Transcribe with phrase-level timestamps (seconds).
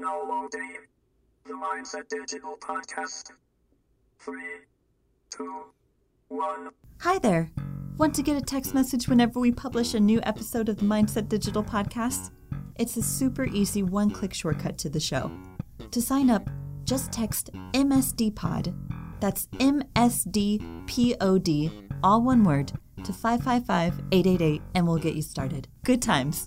[0.00, 3.32] The Mindset Digital podcast.
[4.20, 4.60] Three,
[5.30, 5.64] two,
[6.28, 6.68] one.
[7.00, 7.50] Hi there.
[7.96, 11.28] Want to get a text message whenever we publish a new episode of the Mindset
[11.28, 12.30] Digital podcast?
[12.78, 15.32] It's a super easy one click shortcut to the show.
[15.90, 16.48] To sign up,
[16.84, 18.72] just text MSDPOD.
[19.18, 20.60] That's MSDPOD,
[22.04, 22.70] all one word,
[23.02, 25.66] to 555 888 and we'll get you started.
[25.84, 26.46] Good times.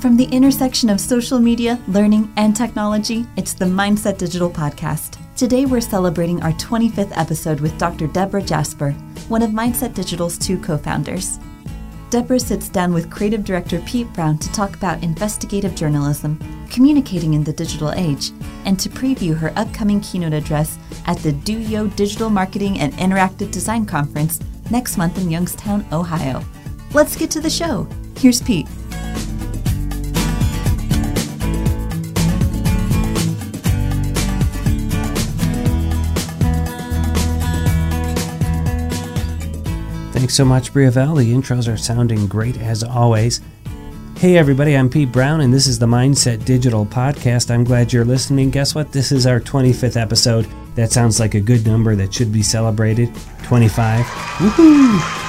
[0.00, 5.18] From the intersection of social media, learning, and technology, it's the Mindset Digital Podcast.
[5.34, 8.06] Today we're celebrating our 25th episode with Dr.
[8.06, 8.92] Deborah Jasper,
[9.26, 11.40] one of Mindset Digital's two co founders.
[12.10, 16.38] Deborah sits down with creative director Pete Brown to talk about investigative journalism,
[16.70, 18.30] communicating in the digital age,
[18.66, 23.84] and to preview her upcoming keynote address at the DoYo Digital Marketing and Interactive Design
[23.84, 24.38] Conference
[24.70, 26.44] next month in Youngstown, Ohio.
[26.94, 27.88] Let's get to the show.
[28.16, 28.68] Here's Pete.
[40.28, 41.16] Thanks so much, Briavel.
[41.16, 43.40] The intros are sounding great as always.
[44.18, 47.50] Hey, everybody, I'm Pete Brown, and this is the Mindset Digital Podcast.
[47.50, 48.50] I'm glad you're listening.
[48.50, 48.92] Guess what?
[48.92, 50.46] This is our 25th episode.
[50.74, 53.10] That sounds like a good number that should be celebrated.
[53.44, 54.04] 25.
[54.04, 55.27] Woohoo!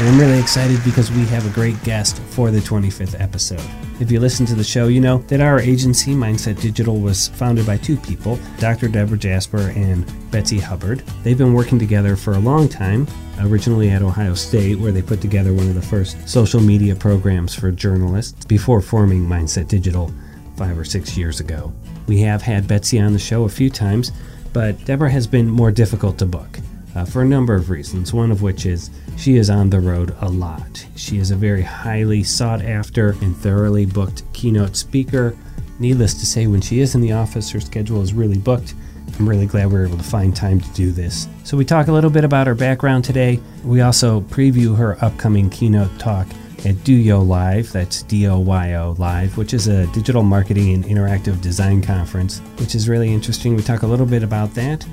[0.00, 3.60] And I'm really excited because we have a great guest for the 25th episode.
[4.00, 7.66] If you listen to the show, you know that our agency, Mindset Digital, was founded
[7.66, 8.88] by two people, Dr.
[8.88, 11.00] Deborah Jasper and Betsy Hubbard.
[11.22, 13.06] They've been working together for a long time,
[13.40, 17.54] originally at Ohio State, where they put together one of the first social media programs
[17.54, 20.10] for journalists before forming Mindset Digital
[20.56, 21.74] five or six years ago.
[22.06, 24.12] We have had Betsy on the show a few times,
[24.54, 26.58] but Deborah has been more difficult to book
[26.94, 30.14] uh, for a number of reasons, one of which is she is on the road
[30.20, 30.86] a lot.
[30.96, 35.36] She is a very highly sought after and thoroughly booked keynote speaker.
[35.78, 38.74] Needless to say, when she is in the office, her schedule is really booked.
[39.18, 41.28] I'm really glad we are able to find time to do this.
[41.44, 43.40] So, we talk a little bit about her background today.
[43.64, 46.26] We also preview her upcoming keynote talk
[46.66, 50.84] at DoYo Live, that's D O Y O Live, which is a digital marketing and
[50.84, 53.56] interactive design conference, which is really interesting.
[53.56, 54.86] We talk a little bit about that.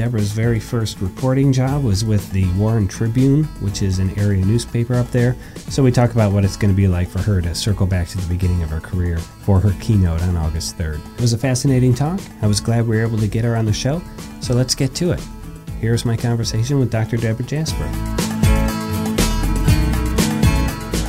[0.00, 4.94] Deborah's very first reporting job was with the Warren Tribune, which is an area newspaper
[4.94, 5.36] up there.
[5.68, 8.08] So we talk about what it's going to be like for her to circle back
[8.08, 11.04] to the beginning of her career for her keynote on August 3rd.
[11.16, 12.18] It was a fascinating talk.
[12.40, 14.00] I was glad we were able to get her on the show.
[14.40, 15.20] So let's get to it.
[15.80, 17.18] Here's my conversation with Dr.
[17.18, 18.29] Deborah Jasper.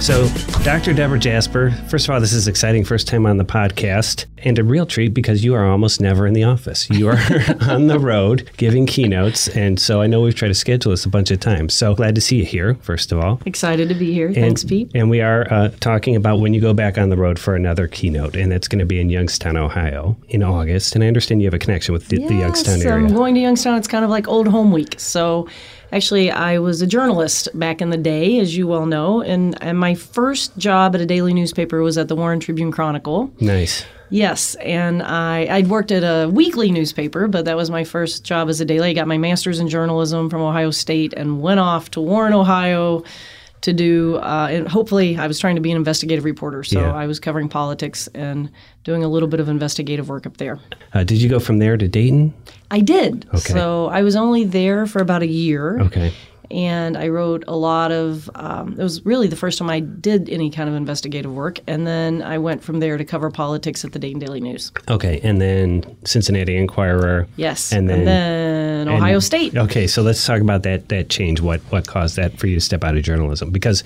[0.01, 0.27] So,
[0.63, 0.93] Dr.
[0.93, 2.83] Deborah Jasper, first of all, this is exciting.
[2.83, 6.33] First time on the podcast, and a real treat because you are almost never in
[6.33, 6.89] the office.
[6.89, 7.19] You are
[7.69, 9.47] on the road giving keynotes.
[9.49, 11.75] And so I know we've tried to schedule this a bunch of times.
[11.75, 13.39] So glad to see you here, first of all.
[13.45, 14.27] Excited to be here.
[14.27, 14.89] And, Thanks, Pete.
[14.95, 17.87] And we are uh, talking about when you go back on the road for another
[17.87, 20.95] keynote, and that's going to be in Youngstown, Ohio in August.
[20.95, 23.05] And I understand you have a connection with the, yes, the Youngstown area.
[23.05, 23.77] I'm going to Youngstown.
[23.77, 24.99] It's kind of like old home week.
[24.99, 25.47] So
[25.91, 29.77] Actually, I was a journalist back in the day, as you well know, and, and
[29.77, 33.31] my first job at a daily newspaper was at the Warren Tribune Chronicle.
[33.39, 33.85] Nice.
[34.09, 38.49] Yes, and I I'd worked at a weekly newspaper, but that was my first job
[38.49, 38.89] as a daily.
[38.89, 43.03] I got my master's in journalism from Ohio State and went off to Warren, Ohio
[43.61, 46.63] to do, uh, and hopefully, I was trying to be an investigative reporter.
[46.63, 46.93] So Yeah.
[46.93, 48.49] I was covering politics and
[48.83, 50.59] doing a little bit of investigative work up there.
[50.93, 52.33] Uh, did you go from there to Dayton?
[52.71, 53.27] I did.
[53.33, 53.53] Okay.
[53.53, 55.79] So I was only there for about a year.
[55.81, 56.11] Okay.
[56.49, 60.29] And I wrote a lot of, um, it was really the first time I did
[60.29, 61.59] any kind of investigative work.
[61.65, 64.71] And then I went from there to cover politics at the Dayton Daily News.
[64.89, 65.21] Okay.
[65.23, 67.27] And then Cincinnati Enquirer.
[67.37, 67.71] Yes.
[67.71, 68.05] And then, then
[68.87, 69.55] Ohio and- State.
[69.57, 71.41] Okay, so let's talk about that that change.
[71.41, 73.51] What what caused that for you to step out of journalism?
[73.51, 73.83] Because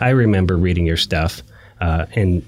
[0.00, 1.42] I remember reading your stuff,
[1.80, 2.44] uh, and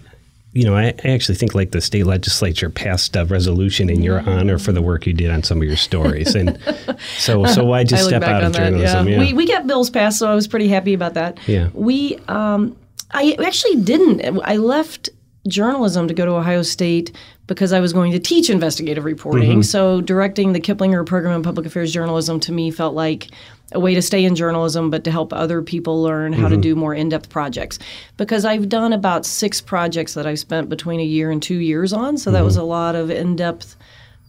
[0.53, 4.20] you know, I, I actually think like the state legislature passed a resolution in your
[4.28, 6.58] honor for the work you did on some of your stories, and
[7.19, 9.08] so so why just step out of that, journalism?
[9.08, 9.19] Yeah.
[9.20, 11.38] We, we got bills passed, so I was pretty happy about that.
[11.46, 11.69] Yeah.
[11.75, 12.76] We, um,
[13.11, 14.40] I actually didn't.
[14.44, 15.11] I left
[15.46, 17.12] journalism to go to Ohio State
[17.48, 19.50] because I was going to teach investigative reporting.
[19.50, 19.62] Mm-hmm.
[19.62, 23.28] So directing the Kiplinger program in public affairs journalism to me felt like
[23.72, 26.60] a way to stay in journalism, but to help other people learn how to Mm-hmm.
[26.60, 27.78] do more in-depth projects.
[28.16, 31.92] Because I've done about six projects that I've spent between a year and two years
[31.92, 33.76] on, so that was a lot of in-depth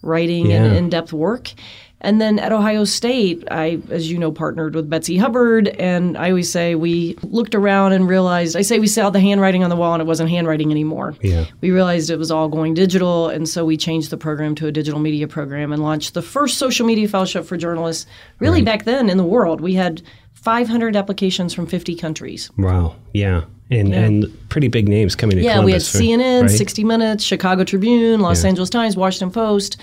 [0.02, 0.76] writing and Mm-hmm.
[0.76, 1.54] In-depth work.
[2.02, 5.68] And then at Ohio State, I, as you know, partnered with Betsy Hubbard.
[5.68, 9.66] And I always say we looked around and realized, I say we saw the handwriting
[9.66, 11.16] on the wall and it wasn't handwriting anymore.
[11.22, 11.46] Yeah.
[11.60, 13.28] We realized it was all going digital.
[13.28, 16.58] And so we changed the program to a digital media program and launched the first
[16.58, 18.06] social media fellowship for journalists,
[18.40, 19.60] really back then in the world.
[19.60, 20.02] We had
[20.36, 22.50] 500 applications from 50 countries.
[22.58, 22.96] Wow.
[23.14, 23.42] Yeah.
[23.72, 25.92] And and pretty big names coming to Yeah, we had Columbus.
[25.92, 26.50] for- CNN, right?
[26.50, 28.50] 60 Minutes, Chicago Tribune, Los Yeah.
[28.50, 29.78] Angeles Times, Washington Post.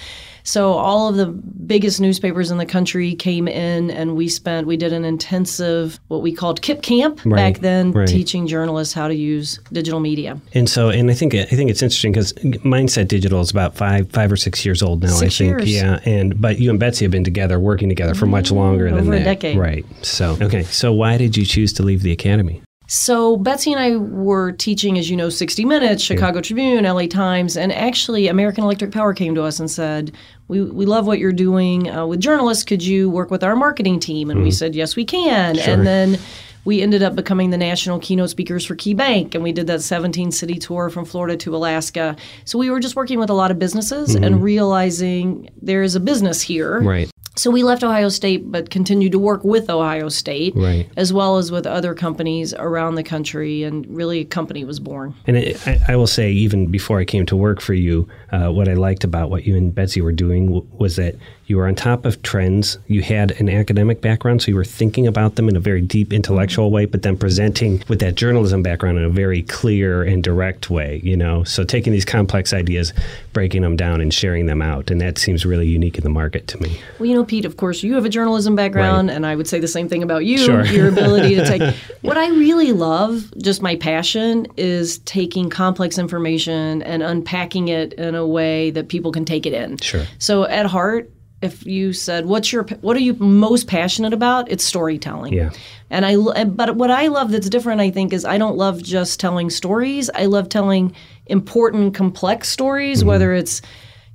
[0.47, 4.77] So all of the biggest newspapers in the country came in, and we spent we
[4.77, 8.07] did an intensive what we called KIP camp Right, back then, right.
[8.07, 10.41] teaching journalists how to use digital media.
[10.55, 14.11] And so, and I think I think it's interesting because Mindset Digital is about five
[14.13, 15.09] five or six years old now.
[15.09, 15.73] Six I think, years.
[15.73, 16.01] yeah.
[16.05, 19.01] And but you and Betsy have been together, working together for much mm, longer than
[19.01, 19.59] over a that, decade.
[19.59, 19.85] right?
[20.03, 20.63] So, okay.
[20.63, 22.63] So, why did you choose to leave the academy?
[22.87, 27.57] So Betsy and I were teaching, as you know, 60 Minutes, Chicago Tribune, LA Times,
[27.57, 30.13] and actually American Electric Power came to us and said,
[30.49, 32.65] "We we love what you're doing uh, with journalists.
[32.65, 36.19] Could you work with our marketing team?" And we said, "Yes, we can." And then
[36.65, 39.83] we ended up becoming the national keynote speakers for Key Bank, and we did that
[39.83, 42.17] 17 city tour from Florida to Alaska.
[42.45, 46.01] So we were just working with a lot of businesses and realizing there is a
[46.01, 46.81] business here.
[46.81, 47.11] Right.
[47.39, 50.89] So we left Ohio State, but continued to work with Ohio State, Right.
[50.97, 55.15] as well as with other companies around the country, and really a company was born.
[55.27, 58.49] And it, I, I will say, even before I came to work for you, uh,
[58.51, 61.17] what I liked about what you and Betsy were doing w- was that
[61.47, 62.79] you were on top of trends.
[62.89, 66.13] You had an academic background, so you were thinking about them in a very deep
[66.13, 70.71] intellectual way, but then presenting with that journalism background in a very clear and direct
[70.71, 71.01] way.
[71.05, 72.93] You know, so taking these complex ideas,
[73.33, 76.49] breaking them down, and sharing them out, and that seems really unique in the market
[76.49, 76.81] to me.
[76.99, 79.61] Well, you know, Pete, of course, you have a journalism background, and I would say
[79.61, 80.39] the same thing about you.
[80.39, 80.65] Sure.
[80.67, 81.75] Your ability to take.
[82.03, 88.17] what I really love, just my passion, is taking complex information and unpacking it in
[88.17, 89.77] a way that people can take it in.
[89.79, 90.05] Sure.
[90.19, 91.11] So at heart,
[91.43, 95.33] if you said, "What's your what are you most passionate about?" It's storytelling.
[95.33, 95.51] Yeah.
[95.91, 99.21] And I but what I love that's different, I think, is I don't love just
[99.21, 100.11] telling stories.
[100.15, 100.95] I love telling
[101.27, 103.01] important, complex stories.
[103.01, 103.09] Mm-hmm.
[103.09, 103.63] Whether it's,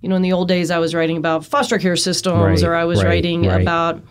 [0.02, 2.76] you know, in the old days, I was writing about foster care systems, Right, or
[2.76, 3.62] I was right, writing right.
[3.62, 4.02] about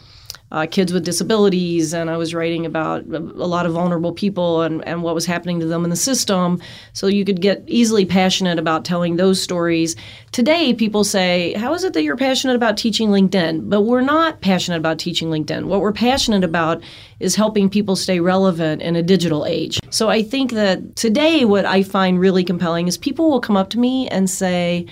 [0.53, 4.85] uh, kids with disabilities, and I was writing about a, lot of vulnerable people and,
[4.87, 6.61] and what was happening to them in the system.
[6.93, 9.95] So you could get easily passionate about telling those stories.
[10.33, 13.71] Today, people say, How is it that you're passionate about teaching LinkedIn?
[13.71, 15.65] But we're not passionate about teaching LinkedIn.
[15.65, 16.83] What we're passionate about
[17.21, 19.79] is helping people stay relevant in a digital age.
[19.91, 23.71] So I think that today, what I find really compelling is people will come up
[23.71, 24.87] to me and say,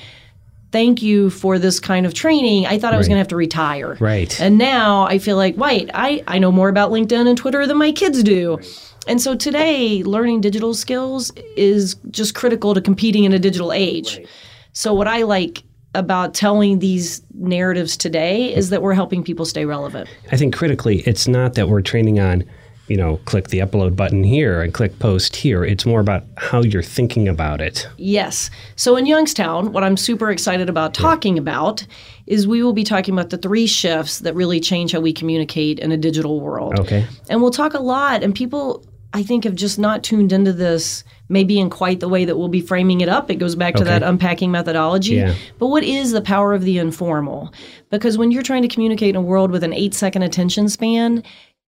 [0.70, 2.66] Thank you for this kind of training.
[2.66, 3.10] I thought I was Right.
[3.12, 3.96] going to have to retire.
[4.00, 4.38] Right.
[4.40, 7.78] And now I feel like, wait, I, I know more about LinkedIn and Twitter than
[7.78, 8.58] my kids do.
[9.06, 14.20] And so today, learning digital skills is just critical to competing in a digital age.
[14.74, 15.62] So, what I like
[15.94, 20.08] about telling these narratives today is that we're helping people stay relevant.
[20.30, 22.44] I think critically, it's not that we're training on,
[22.88, 25.64] you know, click the upload button here and click post here.
[25.64, 27.87] It's more about how you're thinking about it.
[27.96, 28.50] Yes.
[28.76, 31.87] So in Youngstown, what I'm super excited about talking about
[32.26, 35.79] is we will be talking about the three shifts that really change how we communicate
[35.79, 36.79] in a digital world.
[36.79, 37.06] Okay.
[37.29, 41.05] And we'll talk a lot, and people, I think, have just not tuned into this
[41.31, 43.31] maybe in quite the way that we'll be framing it up.
[43.31, 43.90] It goes back to Okay.
[43.90, 45.17] that unpacking methodology.
[45.17, 45.35] Yeah.
[45.58, 47.52] But what is the power of the informal?
[47.90, 51.23] Because when you're trying to communicate in a world with an eight second attention span,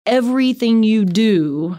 [0.06, 1.78] everything you do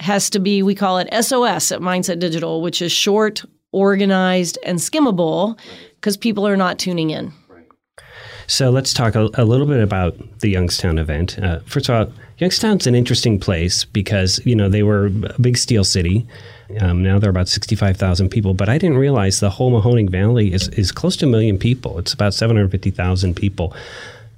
[0.00, 4.78] has to be, we call it SOS at Mindset Digital, which is short, organized, and
[4.78, 5.58] skimmable
[5.96, 7.32] because people are not tuning in.
[8.46, 11.38] So let's talk a, a little bit about the Youngstown event.
[11.38, 15.56] Uh, first of all, Youngstown's an interesting place because you know they were a big
[15.56, 16.26] steel city.
[16.80, 20.52] Um, now they're about sixty-five thousand people, but I didn't realize the whole Mahoning Valley
[20.52, 21.98] is is close to a million people.
[21.98, 23.74] It's about seven hundred fifty thousand people.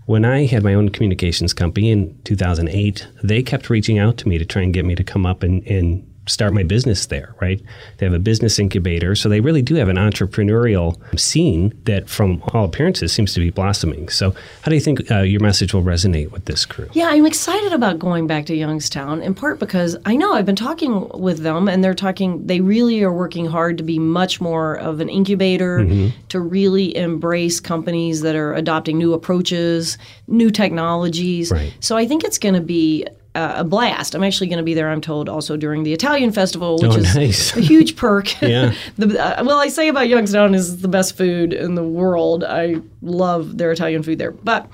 [0.06, 4.38] When I had my own communications company in 2008, they kept reaching out to me
[4.38, 7.60] to try and get me to come up and, and start my business there, right?
[7.98, 9.14] They have a business incubator.
[9.14, 13.50] So they really do have an entrepreneurial scene that, from all appearances, seems to be
[13.50, 14.08] blossoming.
[14.08, 16.88] So, how do you think uh, your message will resonate with this crew?
[16.92, 20.56] Yeah, I'm excited about going back to Youngstown in part because I know I've been
[20.56, 24.74] talking with them and they're talking, they really are working hard to be much more
[24.74, 25.86] of an incubator,
[26.28, 31.50] to really embrace companies that are adopting new approaches, new technologies.
[31.50, 31.72] Right.
[31.80, 33.06] So I think it's going to be
[33.36, 34.14] uh, a blast.
[34.14, 36.96] I'm actually going to be there, I'm told, also during the Italian festival, which Oh,
[36.96, 37.56] is nice.
[37.56, 38.32] a huge perk.
[38.42, 38.72] Yeah.
[38.98, 39.06] the,
[39.40, 42.44] uh, well, I say about Youngstown is the best food in the world.
[42.44, 44.32] I love their Italian food there.
[44.32, 44.66] But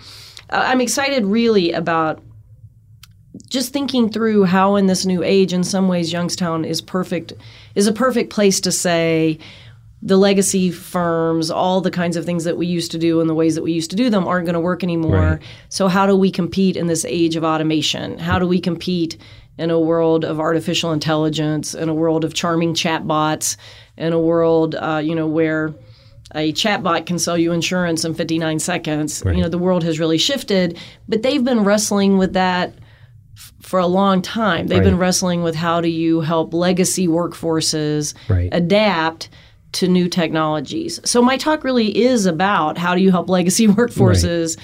[0.51, 2.23] uh, I'm excited really about
[3.49, 7.33] just thinking through how in this new age in some ways Youngstown is perfect
[7.75, 9.39] is a perfect place to say
[10.05, 13.35] the legacy firms, all the kinds of things that we used to do and the
[13.35, 15.17] ways that we used to do them aren't going to work anymore.
[15.17, 15.43] Right.
[15.69, 18.19] So, how do we compete in this age of automation?
[18.19, 19.17] How do we compete
[19.59, 23.57] in a world of artificial intelligence, in a world of charming chatbots,
[23.97, 25.73] in a world, uh, you know, where
[26.35, 29.23] a chatbot can sell you insurance in 59 seconds?
[29.25, 29.37] Right.
[29.37, 30.79] You know, the world has really shifted,
[31.09, 32.75] but they've been wrestling with that
[33.37, 34.67] f- for a long time.
[34.67, 38.49] They've been wrestling with how do you help legacy workforces Right.
[38.53, 39.29] adapt
[39.73, 41.01] to new technologies.
[41.05, 44.59] So my talk really is about how do you help legacy workforces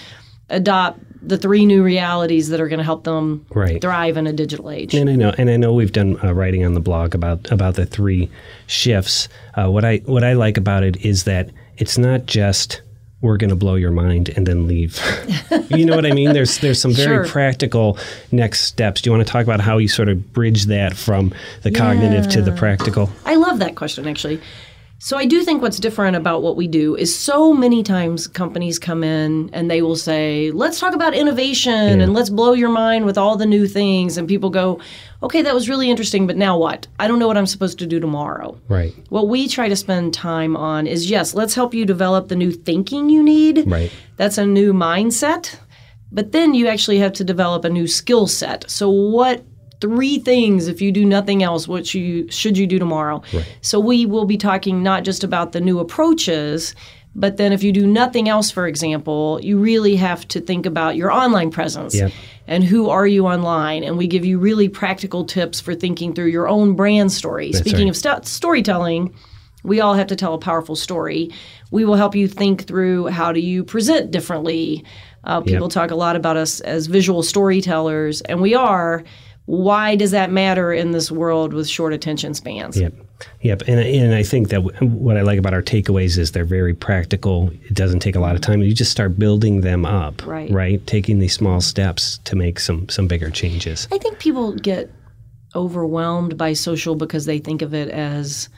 [0.50, 3.80] adopt the three new realities that are going to help them Right.
[3.82, 4.94] thrive in a digital age.
[4.94, 7.74] And I know, and I know we've done uh, writing on the blog about about
[7.74, 8.30] the three
[8.66, 9.28] shifts.
[9.54, 12.82] Uh, what I what I like about it is that it's not just
[13.20, 14.96] we're going to blow your mind and then leave.
[15.70, 16.32] you know what I mean?
[16.32, 17.26] There's there's some very Sure.
[17.26, 17.98] practical
[18.30, 19.00] next steps.
[19.02, 22.28] Do you want to talk about how you sort of bridge that from the cognitive
[22.30, 23.10] to the practical?
[23.26, 24.40] I love that question actually.
[25.00, 28.80] So I do think what's different about what we do is so many times companies
[28.80, 33.04] come in and they will say, "Let's talk about innovation and let's blow your mind
[33.06, 34.80] with all the new things." And people go,
[35.22, 36.88] "Okay, that was really interesting, but now what?
[36.98, 38.92] I don't know what I'm supposed to do tomorrow." Right.
[39.08, 42.50] What we try to spend time on is yes, let's help you develop the new
[42.50, 43.70] thinking you need.
[43.70, 43.92] Right.
[44.16, 45.54] That's a new mindset.
[46.10, 48.64] But then you actually have to develop a new skill set.
[48.68, 49.44] So what
[49.80, 53.22] three things if you do nothing else what you should you do tomorrow?
[53.60, 56.74] So we will be talking not just about the new approaches
[57.14, 60.94] but then if you do nothing else for example, you really have to think about
[60.94, 61.94] your online presence.
[61.94, 62.12] Yep.
[62.46, 63.82] And who are you online?
[63.82, 67.52] And we give you really practical tips for thinking through your own brand story.
[67.52, 67.90] Speaking right.
[67.90, 69.12] of st- storytelling,
[69.64, 71.30] we all have to tell a powerful story.
[71.70, 74.84] We will help you think through how do you present differently.
[75.24, 79.04] Uh, people talk a lot about us as visual storytellers, and we are.
[79.48, 82.78] Why does that matter in this world with short attention spans?
[82.78, 82.92] Yep.
[83.40, 83.62] Yep.
[83.66, 86.74] And, and I think that w- what I like about our takeaways is they're very
[86.74, 87.50] practical.
[87.64, 88.60] It doesn't take a lot of time.
[88.60, 90.24] You just start building them up.
[90.26, 90.50] Right.
[90.50, 90.86] Right.
[90.86, 93.88] Taking these small steps to make some some bigger changes.
[93.90, 94.90] I think people get
[95.56, 98.50] overwhelmed by social because they think of it as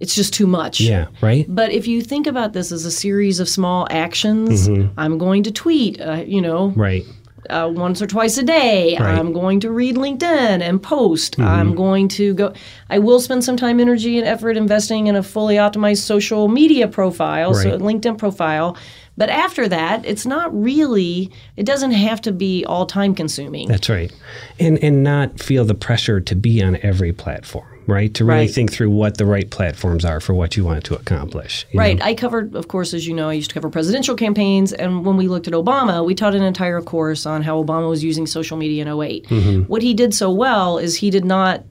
[0.00, 0.80] it's just too much.
[0.80, 1.08] Yeah.
[1.20, 1.44] Right.
[1.46, 4.66] But if you think about this as a series of small actions,
[4.96, 7.04] I'm going to tweet, uh, you know, Right.
[7.50, 8.96] Uh, once or twice a day.
[8.98, 9.18] Right.
[9.18, 10.22] I'm going to read LinkedIn
[10.60, 11.32] and post.
[11.36, 11.48] Mm-hmm.
[11.48, 12.52] I'm going to go.
[12.88, 16.88] I will spend some time, energy, and effort investing in a fully optimized social media
[16.88, 17.78] profile, so Right.
[17.80, 18.76] LinkedIn profile.
[19.16, 21.30] But after that, it's not really.
[21.56, 23.68] It doesn't have to be all time consuming.
[23.68, 24.10] That's right.
[24.58, 27.66] And and not feel the pressure to be on every platform.
[27.90, 28.12] Right.
[28.14, 28.50] To really Right.
[28.50, 31.66] think through what the right platforms are for what you want to accomplish.
[31.74, 31.98] Right.
[31.98, 32.04] know?
[32.04, 34.72] I covered, of course, as you know, I used to cover presidential campaigns.
[34.72, 38.02] And when we looked at Obama, we taught an entire course on how Obama was
[38.04, 39.62] using social media in 8 Mm-hmm.
[39.62, 41.64] What he did so well is he did not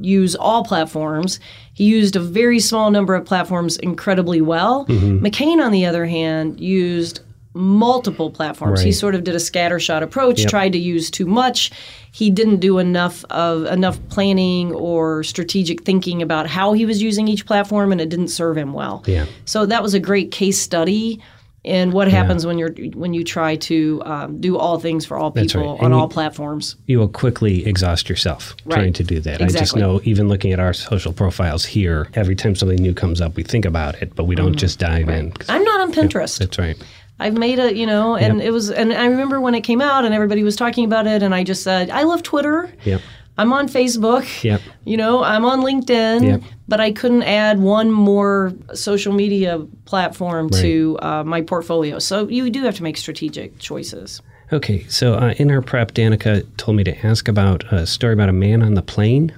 [0.00, 1.40] use all platforms.
[1.74, 4.86] He used a very small number of platforms incredibly well.
[4.86, 5.24] Mm-hmm.
[5.26, 7.20] McCain, on the other hand, used
[7.56, 8.80] multiple platforms.
[8.82, 11.70] He sort of did a scattershot approach, tried to use too much.
[12.12, 17.28] He didn't do enough of enough planning or strategic thinking about how he was using
[17.28, 19.02] each platform and it didn't serve him well.
[19.06, 19.26] Yeah.
[19.44, 21.20] So that was a great case study
[21.64, 25.32] in what happens when you're when you try to um, do all things for all
[25.32, 25.80] people right.
[25.80, 26.76] on And all platforms.
[26.86, 28.76] you will quickly exhaust yourself Right.
[28.76, 29.40] trying to do that.
[29.40, 29.56] Exactly.
[29.56, 33.20] I just know, even looking at our social profiles here, every time something new comes
[33.20, 34.58] up, we think about it, but we don't Mm-hmm.
[34.58, 35.32] just dive in.
[35.48, 36.38] I'm not on Pinterest.
[36.38, 36.76] That's right.
[37.18, 40.04] I've made a, you know, and it was, and I remember when it came out
[40.04, 42.70] and everybody was talking about it, and I just said, I love Twitter.
[42.84, 43.00] Yep.
[43.38, 44.42] I'm on Facebook.
[44.42, 44.60] Yep.
[44.84, 46.22] You know, I'm on LinkedIn.
[46.26, 46.42] Yep.
[46.68, 51.98] But I couldn't add one more social media platform to uh, my portfolio.
[52.00, 54.20] So you do have to make strategic choices.
[54.52, 58.28] Okay, so uh, in her prep, Danica told me to ask about a story about
[58.28, 59.32] a man on the plane.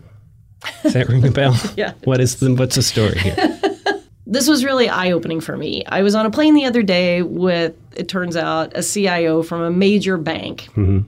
[0.83, 1.57] Does that ring a bell?
[1.77, 1.93] Yeah.
[2.05, 3.58] What is the what's the story here?
[4.29, 5.83] This was really eye opening for me.
[5.87, 9.63] I was on a plane the other day with, it turns out, a CIO from
[9.63, 11.01] a major bank, mm-hmm.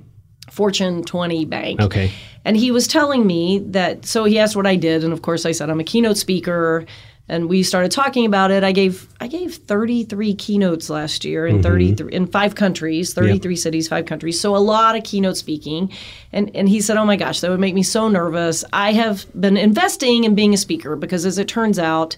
[0.51, 1.81] Fortune 20 bank.
[1.81, 2.11] Okay.
[2.47, 5.05] And he was telling me that, so he asked what I did.
[5.05, 6.87] And of course, I said, I'm a keynote speaker.
[7.29, 8.65] And we started talking about it.
[8.65, 11.63] I gave I gave 33 keynotes last year in mm-hmm.
[11.63, 14.41] 33 in five countries, 33 cities, five countries.
[14.41, 15.93] So a lot of keynote speaking.
[16.33, 18.65] And and he said, "Oh my gosh, that would make me so nervous.
[18.73, 22.17] I have been investing in being a speaker because as it turns out,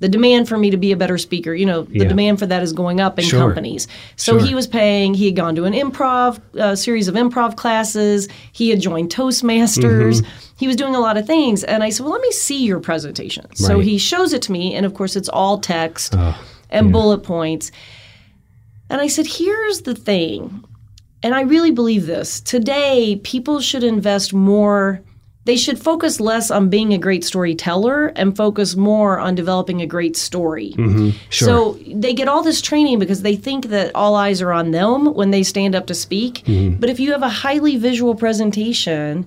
[0.00, 2.08] the demand for me to be a better speaker, you know, the Yeah.
[2.08, 3.38] demand for that is going up in Sure.
[3.40, 3.86] companies.
[4.16, 4.46] So Sure.
[4.48, 8.70] he was paying, he had gone to an improv uh, series of improv classes, he
[8.70, 10.24] had joined Toastmasters.
[10.56, 11.64] He was doing a lot of things.
[11.64, 13.46] And I said, Well, let me see your presentation.
[13.54, 14.74] So he shows it to me.
[14.74, 16.14] And of course, it's all text
[16.70, 17.70] and bullet points.
[18.88, 20.64] And I said, Here's the thing.
[21.22, 22.40] And I really believe this.
[22.40, 25.02] Today, people should invest more
[25.44, 29.86] they should focus less on being a great storyteller and focus more on developing a
[29.86, 30.74] great story.
[30.76, 31.10] Mm-hmm.
[31.30, 31.48] Sure.
[31.48, 35.14] So they get all this training because they think that all eyes are on them
[35.14, 36.44] when they stand up to speak.
[36.44, 36.76] Mm-hmm.
[36.76, 39.26] But if you have a highly visual presentation,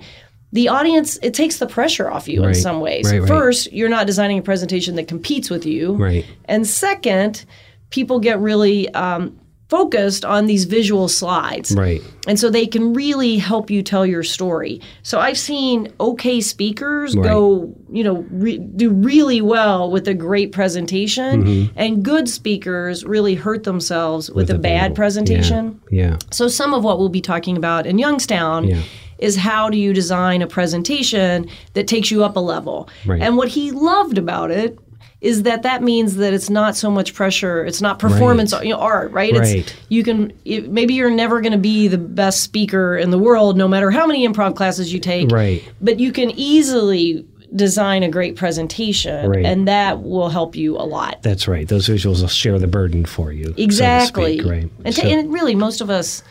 [0.51, 3.11] the audience it takes the pressure off you in some ways.
[3.11, 3.27] Right, right.
[3.27, 5.95] First, you're not designing a presentation that competes with you.
[5.95, 6.25] Right.
[6.45, 7.43] And second,
[7.89, 9.39] people get really um,
[9.77, 11.73] focused on these visual slides.
[11.75, 12.01] Right.
[12.27, 14.79] And so they can really help you tell your story.
[15.01, 17.23] So I've seen okay speakers Right.
[17.31, 21.73] go, you know, re- do really well with a great presentation, Mm-hmm.
[21.75, 25.81] and good speakers really hurt themselves with, a, bad presentation.
[25.91, 26.17] Yeah.
[26.31, 28.81] So some of what we'll be talking about in Youngstown Yeah.
[29.17, 32.89] is how do you design a presentation that takes you up a level.
[33.07, 33.21] Right.
[33.23, 34.77] And what he loved about it
[35.23, 38.65] is that that means that it's not so much pressure it's not performance Right.
[38.65, 39.55] you know, art right Right.
[39.57, 43.17] it's you can it, maybe you're never going to be the best speaker in the
[43.17, 45.63] world no matter how many improv classes you take Right.
[45.81, 47.25] but you can easily
[47.55, 49.45] design a great presentation Right.
[49.45, 51.67] and that will help you a lot That's right.
[51.67, 53.45] Those visuals will share the burden for you.
[53.45, 54.39] so Exactly.
[54.39, 54.69] speak, right.
[54.83, 56.23] And, So- t- and really, most of us,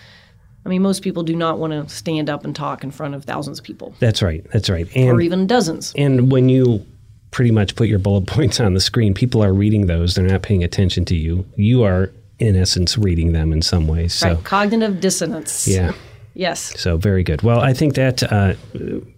[0.67, 3.25] I mean, most people do not want to stand up and talk in front of
[3.25, 4.45] thousands of people, that's right.
[4.53, 4.89] That's right.
[4.97, 5.93] And or even dozens.
[5.97, 6.85] And when you
[7.33, 10.15] pretty much put your bullet points on the screen, people are reading those.
[10.15, 11.45] They're not paying attention to you.
[11.57, 14.15] You are, in essence, reading them in some ways.
[14.15, 14.45] So, right?
[14.45, 15.67] Cognitive dissonance.
[15.67, 15.93] yeah.
[16.35, 16.81] Yes.
[16.81, 17.43] So very good.
[17.43, 18.55] Well, I think that uh,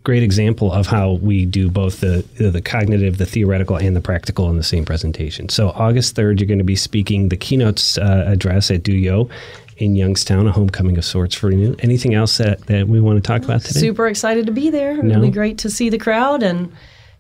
[0.03, 4.51] great example of how we do both the the cognitive, the theoretical, and the practical
[4.51, 5.49] in the same presentation.
[5.49, 9.31] So August third, you're going to be speaking the keynotes uh, address at DoYo
[9.77, 11.77] in Youngstown, a homecoming of sorts for you.
[11.81, 13.79] Anything else that, that we want to talk about today?
[13.79, 15.01] Super excited to be there.
[15.03, 15.11] No?
[15.11, 16.73] It'll be great to see the crowd and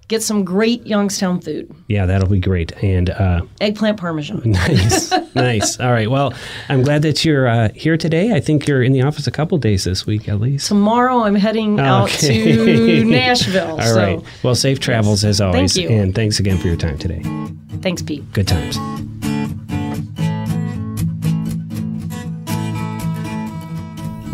[0.08, 1.74] get some great Youngstown food.
[1.88, 2.72] Yeah, that'll be great.
[2.82, 4.42] And uh, Eggplant parmesan.
[4.44, 5.80] nice, nice.
[5.80, 6.10] All right.
[6.10, 6.34] Well,
[6.68, 8.32] I'm glad that you're uh, here today.
[8.34, 10.68] I think you're in the office a couple days this week at least.
[10.68, 13.80] Tomorrow I'm heading out to Nashville.
[13.80, 14.22] All so right.
[14.42, 15.74] Well, safe travels as always.
[15.74, 15.96] Thank you.
[15.96, 17.22] And thanks again for your time today.
[17.80, 18.30] thanks, Pete.
[18.32, 18.78] Good times.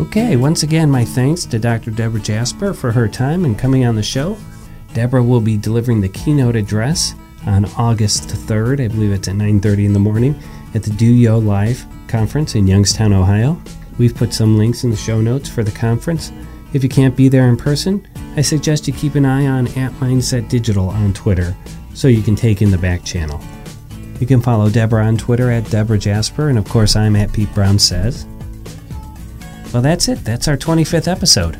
[0.01, 1.91] Okay, once again, my thanks to Dr.
[1.91, 4.35] Deborah Jasper for her time and coming on the show.
[4.93, 8.83] Deborah will be delivering the keynote address on August 3rd.
[8.83, 10.35] I believe it's at 9:30 in the morning
[10.73, 13.59] at the Do Yo Live conference in Youngstown, Ohio.
[13.97, 16.31] We've put some links in the show notes for the conference.
[16.73, 19.91] If you can't be there in person, I suggest you keep an eye on at
[19.99, 21.55] Mindset Digital on Twitter
[21.93, 23.41] so you can take in the back channel.
[24.19, 27.53] You can follow Deborah on Twitter at Deborah Jasper, and of course, I'm at Pete
[27.53, 28.25] Brown Says.
[29.73, 30.23] Well, that's it.
[30.23, 31.57] That's our 25th episode.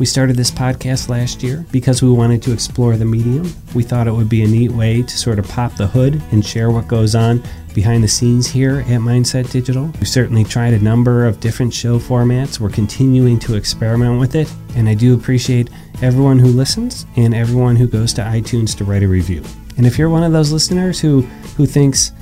[0.00, 3.52] We started this podcast last year because we wanted to explore the medium.
[3.74, 6.44] We thought it would be a neat way to sort of pop the hood and
[6.44, 7.42] share what goes on
[7.74, 9.90] behind the scenes here at Mindset Digital.
[9.98, 12.58] We've certainly tried a number of different show formats.
[12.58, 15.68] We're continuing to experiment with it, and I do appreciate
[16.00, 19.44] everyone who listens and everyone who goes to iTunes to write a review.
[19.76, 21.20] And if you're one of those listeners who
[21.58, 22.12] who thinks,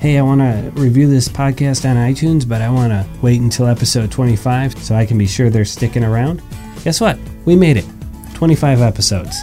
[0.00, 3.68] hey, I want to review this podcast on iTunes, but I want to wait until
[3.68, 6.42] episode 25 so I can be sure they're sticking around.
[6.84, 7.16] Guess what?
[7.44, 7.84] We made it.
[8.34, 9.36] 25 episodes.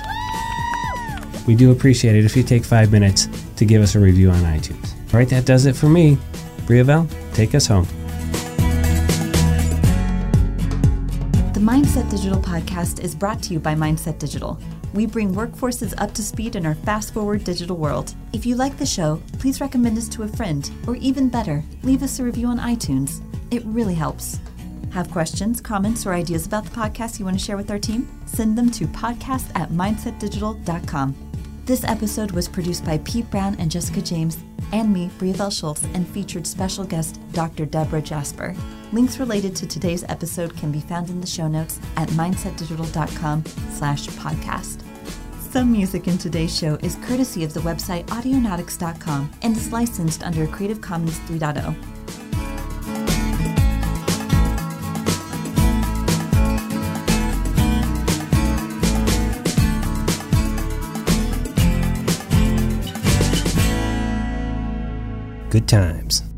[1.48, 4.40] We do appreciate it if you take five minutes to give us a review on
[4.42, 4.94] iTunes.
[5.14, 6.18] All right, that does it for me.
[6.68, 7.88] Briavel, take us home.
[11.54, 14.60] The Mindset Digital podcast is brought to you by Mindset Digital.
[14.94, 18.14] We bring workforces up to speed in our fast forward digital world.
[18.34, 22.04] If you like the show, please recommend us to a friend, or even better, leave
[22.04, 23.24] us a review on iTunes.
[23.50, 24.40] It really helps.
[24.92, 28.08] Have questions, comments, or ideas about the podcast you want to share with our team?
[28.26, 31.16] Send them to podcast at mindsetdigital.com.
[31.66, 34.40] This episode was produced by Pete Brown and Jessica James,
[34.72, 37.66] and me, Briavel Schultz, and featured special guest Dr.
[37.66, 38.56] Deborah Jasper.
[38.92, 44.08] Links related to today's episode can be found in the show notes at mindsetdigital.com slash
[44.08, 44.84] podcast.
[45.40, 50.48] Some music in today's show is courtesy of the website audionautix.com and is licensed under
[50.48, 51.34] Creative Commons oh.
[51.34, 51.99] 3.0.
[65.50, 66.29] Good times.